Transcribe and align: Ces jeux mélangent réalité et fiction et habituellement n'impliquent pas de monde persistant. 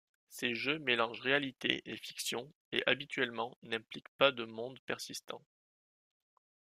Ces 0.29 0.55
jeux 0.55 0.79
mélangent 0.79 1.21
réalité 1.21 1.83
et 1.85 1.95
fiction 1.95 2.51
et 2.71 2.81
habituellement 2.87 3.55
n'impliquent 3.61 4.09
pas 4.17 4.31
de 4.31 4.45
monde 4.45 4.79
persistant. 4.87 5.43